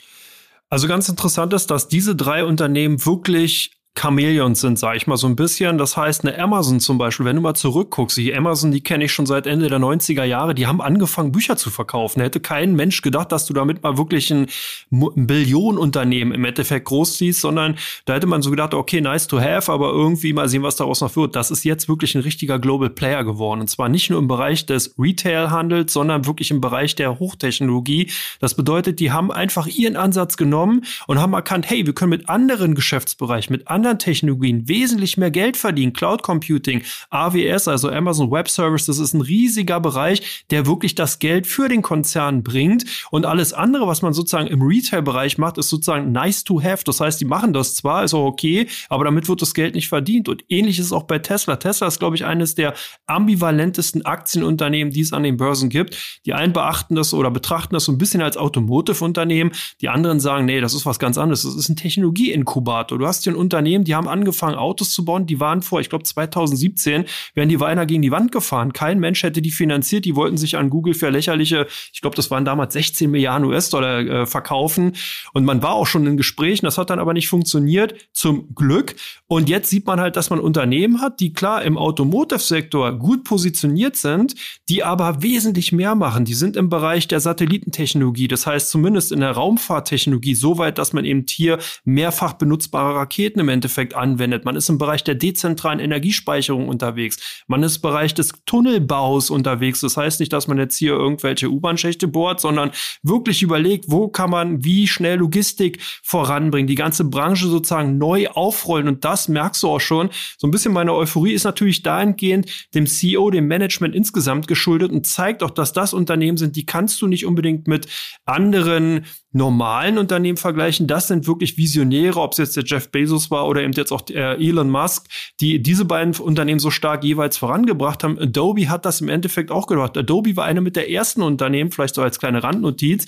[0.68, 5.26] Also ganz interessant ist, dass diese drei Unternehmen wirklich Chamäleons sind, sage ich mal so
[5.26, 5.76] ein bisschen.
[5.76, 9.12] Das heißt, eine Amazon zum Beispiel, wenn du mal zurückguckst, die Amazon, die kenne ich
[9.12, 12.22] schon seit Ende der 90er Jahre, die haben angefangen, Bücher zu verkaufen.
[12.22, 14.46] Hätte kein Mensch gedacht, dass du damit mal wirklich ein,
[14.90, 19.40] ein Billionenunternehmen im Endeffekt groß ziehst, sondern da hätte man so gedacht, okay, nice to
[19.40, 21.34] have, aber irgendwie mal sehen, was daraus noch wird.
[21.34, 23.60] Das ist jetzt wirklich ein richtiger Global Player geworden.
[23.60, 28.10] Und zwar nicht nur im Bereich des Retail-Handels, sondern wirklich im Bereich der Hochtechnologie.
[28.38, 32.28] Das bedeutet, die haben einfach ihren Ansatz genommen und haben erkannt, hey, wir können mit
[32.28, 35.94] anderen Geschäftsbereichen, mit anderen anderen Technologien wesentlich mehr Geld verdienen.
[35.94, 41.18] Cloud Computing, AWS, also Amazon Web Service, das ist ein riesiger Bereich, der wirklich das
[41.18, 42.84] Geld für den Konzern bringt.
[43.10, 46.84] Und alles andere, was man sozusagen im Retail-Bereich macht, ist sozusagen nice to have.
[46.84, 49.88] Das heißt, die machen das zwar, ist auch okay, aber damit wird das Geld nicht
[49.88, 50.28] verdient.
[50.28, 51.56] Und ähnlich ist es auch bei Tesla.
[51.56, 52.74] Tesla ist, glaube ich, eines der
[53.06, 56.20] ambivalentesten Aktienunternehmen, die es an den Börsen gibt.
[56.26, 59.52] Die einen beachten das oder betrachten das so ein bisschen als Automotive-Unternehmen.
[59.80, 61.42] Die anderen sagen, nee, das ist was ganz anderes.
[61.44, 62.98] Das ist ein Technologie-Inkubator.
[62.98, 65.80] Du hast hier ein Unternehmen, Unternehmen, die haben angefangen, Autos zu bauen, die waren vor,
[65.80, 67.04] ich glaube 2017,
[67.34, 68.72] wären die Weiner gegen die Wand gefahren.
[68.72, 72.30] Kein Mensch hätte die finanziert, die wollten sich an Google für lächerliche, ich glaube, das
[72.30, 74.96] waren damals 16 Milliarden US-Dollar äh, verkaufen.
[75.32, 78.96] Und man war auch schon in Gesprächen, das hat dann aber nicht funktioniert, zum Glück.
[79.26, 83.96] Und jetzt sieht man halt, dass man Unternehmen hat, die klar im Automotive-Sektor gut positioniert
[83.96, 84.34] sind,
[84.68, 86.24] die aber wesentlich mehr machen.
[86.24, 90.92] Die sind im Bereich der Satellitentechnologie, das heißt zumindest in der Raumfahrttechnologie so weit, dass
[90.92, 94.46] man eben hier mehrfach benutzbare Raketen im Endeffekt anwendet.
[94.46, 97.44] Man ist im Bereich der dezentralen Energiespeicherung unterwegs.
[97.46, 99.80] Man ist im Bereich des Tunnelbaus unterwegs.
[99.80, 102.70] Das heißt nicht, dass man jetzt hier irgendwelche U-Bahn-Schächte bohrt, sondern
[103.02, 108.88] wirklich überlegt, wo kann man wie schnell Logistik voranbringen, die ganze Branche sozusagen neu aufrollen.
[108.88, 110.08] Und das merkst du auch schon.
[110.38, 115.06] So ein bisschen meine Euphorie ist natürlich dahingehend dem CEO, dem Management insgesamt geschuldet und
[115.06, 117.88] zeigt auch, dass das Unternehmen sind, die kannst du nicht unbedingt mit
[118.24, 120.86] anderen normalen Unternehmen vergleichen.
[120.86, 124.02] Das sind wirklich Visionäre, ob es jetzt der Jeff Bezos war oder eben jetzt auch
[124.08, 125.06] Elon Musk,
[125.40, 128.18] die diese beiden Unternehmen so stark jeweils vorangebracht haben.
[128.18, 129.96] Adobe hat das im Endeffekt auch gemacht.
[129.96, 133.06] Adobe war eine mit der ersten Unternehmen, vielleicht so als kleine Randnotiz,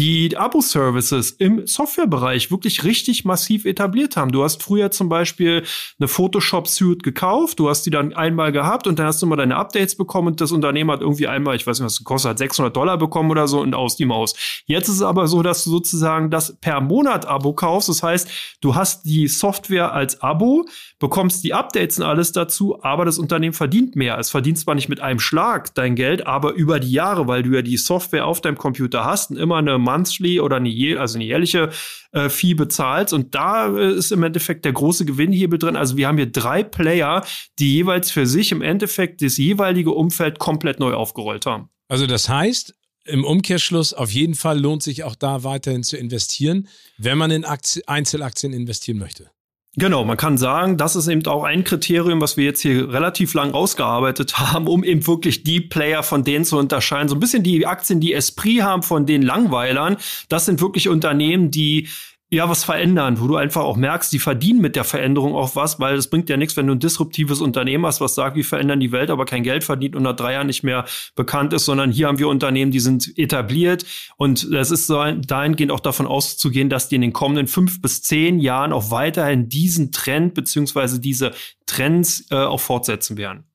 [0.00, 4.32] die Abo-Services im Softwarebereich wirklich richtig massiv etabliert haben.
[4.32, 5.62] Du hast früher zum Beispiel
[5.98, 9.56] eine Photoshop-Suite gekauft, du hast die dann einmal gehabt und dann hast du mal deine
[9.56, 12.38] Updates bekommen und das Unternehmen hat irgendwie einmal, ich weiß nicht, was es kostet, hat
[12.38, 14.62] 600 Dollar bekommen oder so und aus die Maus.
[14.64, 17.90] Jetzt ist es aber so, dass du sozusagen das per Monat Abo kaufst.
[17.90, 20.64] Das heißt, du hast die Software als Abo,
[20.98, 24.18] bekommst die Updates und alles dazu, aber das Unternehmen verdient mehr.
[24.18, 27.50] Es verdient zwar nicht mit einem Schlag dein Geld, aber über die Jahre, weil du
[27.50, 31.24] ja die Software auf deinem Computer hast und immer eine monthly oder eine, also eine
[31.24, 31.70] jährliche
[32.12, 33.12] äh, Fee bezahlst.
[33.12, 35.76] Und da äh, ist im Endeffekt der große Gewinnhebel drin.
[35.76, 37.24] Also wir haben hier drei Player,
[37.58, 41.68] die jeweils für sich im Endeffekt das jeweilige Umfeld komplett neu aufgerollt haben.
[41.88, 42.74] Also das heißt,
[43.04, 47.44] im Umkehrschluss, auf jeden Fall lohnt sich auch da weiterhin zu investieren, wenn man in
[47.44, 49.30] Aktien, Einzelaktien investieren möchte.
[49.76, 53.34] Genau, man kann sagen, das ist eben auch ein Kriterium, was wir jetzt hier relativ
[53.34, 57.08] lang ausgearbeitet haben, um eben wirklich die Player von denen zu unterscheiden.
[57.08, 59.96] So ein bisschen die Aktien, die Esprit haben von den Langweilern.
[60.28, 61.88] Das sind wirklich Unternehmen, die
[62.32, 65.80] ja, was verändern, wo du einfach auch merkst, die verdienen mit der Veränderung auch was,
[65.80, 68.78] weil es bringt ja nichts, wenn du ein disruptives Unternehmen hast, was sagt, wir verändern
[68.78, 70.84] die Welt, aber kein Geld verdient und nach drei Jahren nicht mehr
[71.16, 73.84] bekannt ist, sondern hier haben wir Unternehmen, die sind etabliert
[74.16, 78.02] und es ist so dahingehend auch davon auszugehen, dass die in den kommenden fünf bis
[78.02, 81.32] zehn Jahren auch weiterhin diesen Trend beziehungsweise diese
[81.66, 83.49] Trends äh, auch fortsetzen werden.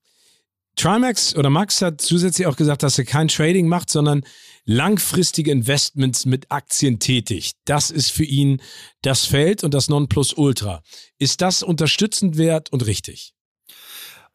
[0.75, 4.23] Trimax oder Max hat zusätzlich auch gesagt, dass er kein Trading macht, sondern
[4.65, 7.57] langfristige Investments mit Aktien tätigt.
[7.65, 8.61] Das ist für ihn
[9.01, 10.81] das Feld und das Nonplusultra.
[11.19, 13.34] Ist das unterstützend wert und richtig?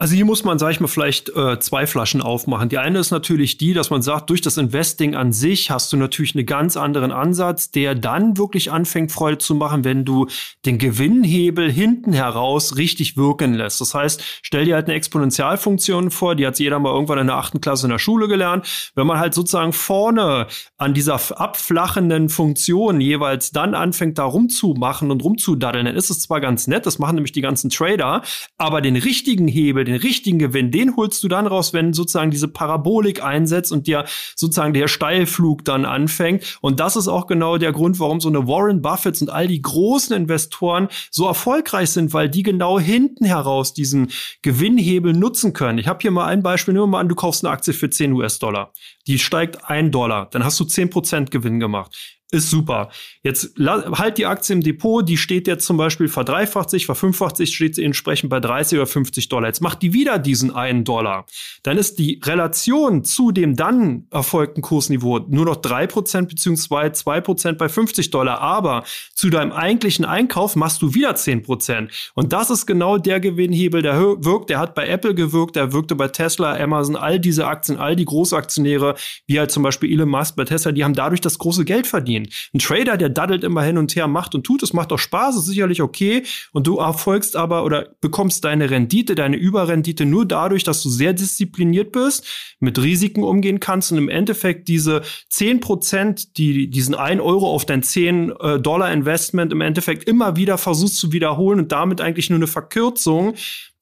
[0.03, 2.71] Also hier muss man, sag ich mal, vielleicht äh, zwei Flaschen aufmachen.
[2.71, 5.99] Die eine ist natürlich die, dass man sagt, durch das Investing an sich hast du
[5.99, 10.27] natürlich einen ganz anderen Ansatz, der dann wirklich anfängt, Freude zu machen, wenn du
[10.65, 13.83] den Gewinnhebel hinten heraus richtig wirken lässt.
[13.83, 17.37] Das heißt, stell dir halt eine Exponentialfunktion vor, die hat jeder mal irgendwann in der
[17.37, 18.93] achten Klasse in der Schule gelernt.
[18.95, 20.47] Wenn man halt sozusagen vorne
[20.79, 26.41] an dieser abflachenden Funktion jeweils dann anfängt, da rumzumachen und rumzudaddeln, dann ist es zwar
[26.41, 28.23] ganz nett, das machen nämlich die ganzen Trader,
[28.57, 32.49] aber den richtigen Hebel, den richtigen Gewinn, den holst du dann raus, wenn sozusagen diese
[32.49, 34.05] Parabolik einsetzt und dir
[34.37, 36.59] sozusagen der Steilflug dann anfängt.
[36.61, 39.63] Und das ist auch genau der Grund, warum so eine Warren Buffett und all die
[39.63, 44.11] großen Investoren so erfolgreich sind, weil die genau hinten heraus diesen
[44.43, 45.79] Gewinnhebel nutzen können.
[45.79, 47.91] Ich habe hier mal ein Beispiel, nehmen wir mal an, du kaufst eine Aktie für
[47.91, 48.73] 10 US-Dollar.
[49.07, 52.91] Die steigt ein Dollar, dann hast du 10% Gewinn gemacht ist super.
[53.23, 57.55] Jetzt halt die Aktie im Depot, die steht jetzt zum Beispiel verdreifacht sich, verfünffacht sich,
[57.55, 59.49] steht sie entsprechend bei 30 oder 50 Dollar.
[59.49, 61.27] Jetzt macht die wieder diesen einen Dollar.
[61.65, 67.21] Dann ist die Relation zu dem dann erfolgten Kursniveau nur noch drei Prozent beziehungsweise zwei
[67.21, 68.41] Prozent bei 50 Dollar.
[68.41, 72.13] Aber zu deinem eigentlichen Einkauf machst du wieder zehn Prozent.
[72.15, 74.51] Und das ist genau der Gewinnhebel, der wirkt.
[74.51, 78.05] Der hat bei Apple gewirkt, der wirkte bei Tesla, Amazon, all diese Aktien, all die
[78.05, 78.95] Großaktionäre,
[79.27, 82.20] wie halt zum Beispiel Elon Musk bei Tesla, die haben dadurch das große Geld verdient
[82.25, 82.33] gehen.
[82.55, 85.37] Ein Trader, der daddelt immer hin und her, macht und tut, es macht auch Spaß,
[85.37, 86.23] ist sicherlich okay.
[86.53, 91.13] Und du erfolgst aber oder bekommst deine Rendite, deine Überrendite nur dadurch, dass du sehr
[91.13, 92.27] diszipliniert bist,
[92.61, 97.65] mit Risiken umgehen kannst und im Endeffekt diese 10 Prozent, die diesen 1 Euro auf
[97.65, 102.31] dein 10 äh, Dollar Investment im Endeffekt immer wieder versuchst zu wiederholen und damit eigentlich
[102.31, 103.35] nur eine Verkürzung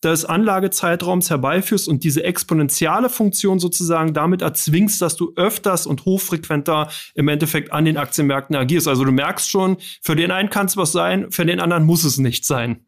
[0.02, 6.88] des Anlagezeitraums herbeiführst und diese exponentielle Funktion sozusagen damit erzwingst, dass du öfters und hochfrequenter
[7.14, 8.88] im Endeffekt an den Aktienmärkten agierst.
[8.88, 12.04] Also du merkst schon, für den einen kann es was sein, für den anderen muss
[12.04, 12.87] es nicht sein.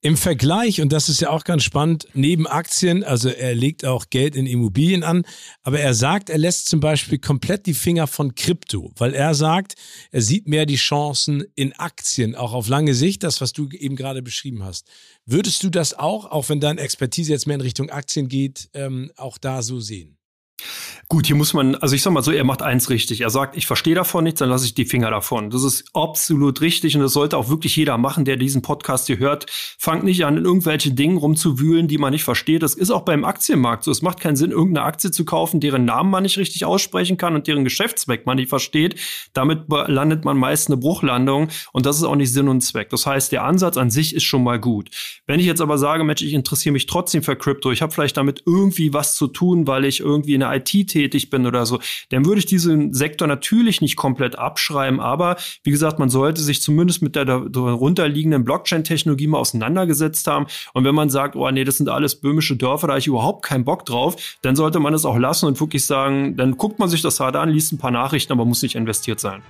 [0.00, 4.10] Im Vergleich, und das ist ja auch ganz spannend, neben Aktien, also er legt auch
[4.10, 5.24] Geld in Immobilien an,
[5.64, 9.74] aber er sagt, er lässt zum Beispiel komplett die Finger von Krypto, weil er sagt,
[10.12, 13.96] er sieht mehr die Chancen in Aktien, auch auf lange Sicht, das, was du eben
[13.96, 14.86] gerade beschrieben hast.
[15.26, 19.10] Würdest du das auch, auch wenn deine Expertise jetzt mehr in Richtung Aktien geht, ähm,
[19.16, 20.17] auch da so sehen?
[21.10, 23.22] Gut, hier muss man, also ich sag mal so, er macht eins richtig.
[23.22, 25.48] Er sagt, ich verstehe davon nichts, dann lasse ich die Finger davon.
[25.48, 29.18] Das ist absolut richtig und das sollte auch wirklich jeder machen, der diesen Podcast hier
[29.18, 29.46] hört.
[29.78, 32.62] Fangt nicht an, in irgendwelche Dingen rumzuwühlen, die man nicht versteht.
[32.62, 33.90] Das ist auch beim Aktienmarkt so.
[33.90, 37.34] Es macht keinen Sinn, irgendeine Aktie zu kaufen, deren Namen man nicht richtig aussprechen kann
[37.34, 38.96] und deren Geschäftszweck man nicht versteht.
[39.32, 42.90] Damit landet man meist eine Bruchlandung und das ist auch nicht Sinn und Zweck.
[42.90, 44.90] Das heißt, der Ansatz an sich ist schon mal gut.
[45.26, 48.18] Wenn ich jetzt aber sage, Mensch, ich interessiere mich trotzdem für Crypto, ich habe vielleicht
[48.18, 51.80] damit irgendwie was zu tun, weil ich irgendwie in der IT tätig bin oder so,
[52.10, 55.00] dann würde ich diesen Sektor natürlich nicht komplett abschreiben.
[55.00, 60.46] Aber wie gesagt, man sollte sich zumindest mit der darunterliegenden Blockchain-Technologie mal auseinandergesetzt haben.
[60.74, 63.44] Und wenn man sagt, oh nee, das sind alles böhmische Dörfer, da habe ich überhaupt
[63.44, 66.88] keinen Bock drauf, dann sollte man es auch lassen und wirklich sagen, dann guckt man
[66.88, 69.42] sich das hart an, liest ein paar Nachrichten, aber muss nicht investiert sein.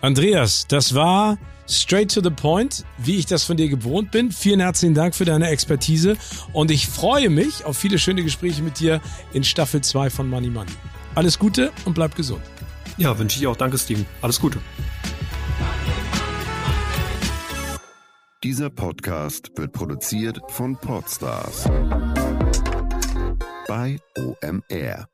[0.00, 4.30] Andreas, das war straight to the point, wie ich das von dir gewohnt bin.
[4.30, 6.16] Vielen herzlichen Dank für deine Expertise
[6.52, 9.00] und ich freue mich auf viele schöne Gespräche mit dir
[9.32, 10.70] in Staffel 2 von Money Money.
[11.16, 12.42] Alles Gute und bleib gesund.
[12.96, 13.56] Ja, wünsche ich auch.
[13.56, 14.06] Danke, Steven.
[14.22, 14.60] Alles Gute.
[18.44, 21.64] Dieser Podcast wird produziert von Podstars
[23.66, 25.08] bei OMR.